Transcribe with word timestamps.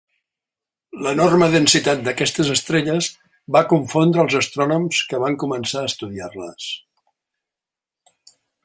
L'enorme 1.07 1.49
densitat 1.55 2.01
d'aquestes 2.07 2.49
estrelles 2.55 3.11
va 3.57 3.63
confondre 3.75 4.25
els 4.25 4.39
astrònoms 4.41 5.03
que 5.13 5.23
van 5.27 5.41
començar 5.45 5.85
a 5.87 5.93
estudiar-les. 5.93 6.73